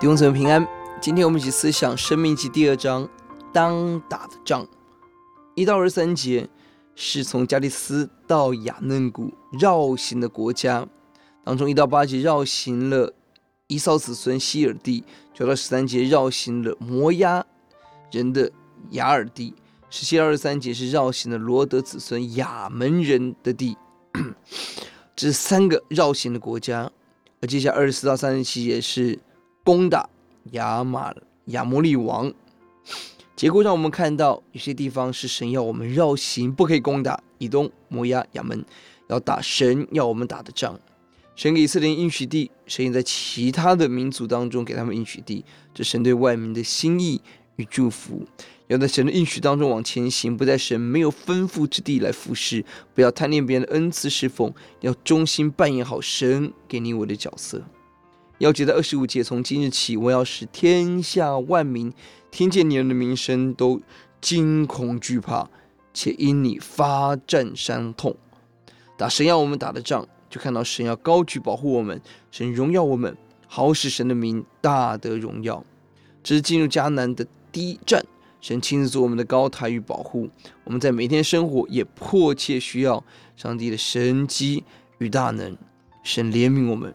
[0.00, 0.64] 弟兄姊妹平安，
[1.00, 3.08] 今天我们一起思想《申命记》第二章
[3.52, 4.64] 当打的仗，
[5.56, 6.48] 一到二十三节
[6.94, 10.86] 是从加利斯到亚嫩谷绕行的国家，
[11.44, 13.12] 当中一到八节绕行了
[13.66, 15.02] 以扫子孙希尔地，
[15.34, 17.44] 九到十三节绕行了摩押
[18.12, 18.48] 人的
[18.90, 19.52] 雅尔地，
[19.90, 23.76] 十七到二十三节是绕行了罗得子孙亚门人的地，
[25.16, 26.88] 这是三个绕行的国家，
[27.40, 29.18] 而接下来二十四到三十七节是。
[29.68, 30.08] 攻打
[30.52, 31.14] 亚玛
[31.48, 32.32] 亚摩利王，
[33.36, 38.64] 结果让我们看到有些地方是神要我们绕行，不可以攻打以东、摩押、亚门，
[39.08, 40.80] 要打神要我们打的仗。
[41.36, 47.20] 神给以色列应许地，神也在其他的民族当中给他们应许地，这神对外民的心意
[47.56, 48.26] 与祝福。
[48.68, 52.64] 要在神的应许当中往前行，不在神没有吩咐之地来服侍，
[52.94, 54.50] 不要贪恋别人的恩赐侍奉，
[54.80, 57.62] 要忠心扮演好神给你我的角色。
[58.40, 61.92] 钥节在二十五节，从今日起，我要使天下万民
[62.30, 63.80] 听见你们的名声，都
[64.20, 65.50] 惊恐惧怕，
[65.92, 68.16] 且因你发战伤痛。
[68.96, 72.00] 打神要我们打的仗，就看到神要高举保护我们，
[72.30, 73.16] 神荣耀我们，
[73.48, 75.64] 好使神的名大得荣耀。
[76.22, 78.04] 这是进入迦南的第一站，
[78.40, 80.30] 神亲自做我们的高台与保护。
[80.62, 83.02] 我们在每天生活也迫切需要
[83.34, 84.62] 上帝的神迹
[84.98, 85.56] 与大能，
[86.04, 86.94] 神怜悯我们。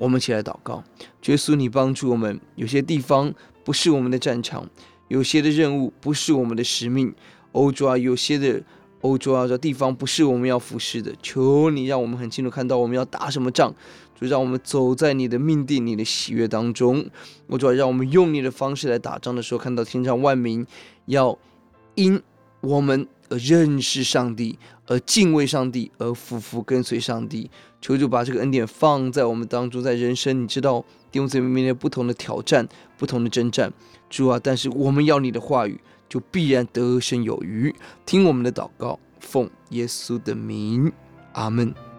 [0.00, 0.82] 我们起来祷告，
[1.26, 2.40] 耶稣，你帮助我们。
[2.54, 4.66] 有些地方不是我们的战场，
[5.08, 7.14] 有些的任务不是我们的使命。
[7.52, 8.62] 欧洲啊，有些的
[9.02, 11.12] 欧洲啊，这地方不是我们要服侍的。
[11.22, 13.74] 求你让我们很清楚看到我们要打什么仗，
[14.18, 17.04] 就让我们走在你的命定、你的喜悦当中。
[17.48, 20.66] 我主要，让我们用你的方式来打仗的时候，看到天上万民
[21.04, 21.38] 要
[21.94, 22.22] 因
[22.62, 27.50] 我们而认识上帝，而敬畏上帝，而服服跟随上帝。
[27.80, 32.68] 求主把这个恩典放在我们当中，在人生，你知道弟兄姊妹面临不同的挑战、
[32.98, 33.72] 不同的征战，
[34.10, 34.38] 主啊！
[34.42, 37.74] 但是我们要你的话语，就必然得胜有余。
[38.04, 40.92] 听我们的祷告，奉耶稣的名，
[41.32, 41.89] 阿门。